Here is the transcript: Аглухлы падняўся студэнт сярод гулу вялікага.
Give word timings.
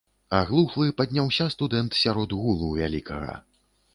Аглухлы 0.37 0.87
падняўся 1.01 1.45
студэнт 1.55 1.99
сярод 2.05 2.35
гулу 2.41 2.71
вялікага. 2.81 3.39